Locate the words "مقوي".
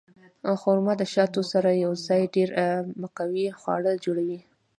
3.01-3.47